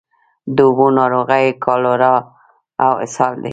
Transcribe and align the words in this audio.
د 0.55 0.57
اوبو 0.67 0.85
ناروغۍ 0.97 1.47
کالرا 1.63 2.15
او 2.85 2.91
اسهال 3.05 3.35
دي. 3.43 3.49